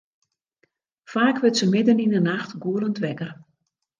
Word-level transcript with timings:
Faak 1.11 1.37
wurdt 1.41 1.59
se 1.61 1.67
midden 1.73 2.03
yn 2.05 2.15
'e 2.17 2.21
nacht 2.29 2.51
gûlend 2.63 3.01
wekker. 3.03 3.31